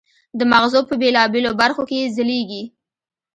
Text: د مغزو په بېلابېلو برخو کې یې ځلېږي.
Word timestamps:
د 0.39 0.41
مغزو 0.51 0.79
په 0.89 0.93
بېلابېلو 1.01 1.51
برخو 1.61 1.81
کې 1.89 1.95
یې 2.01 2.11
ځلېږي. 2.15 2.63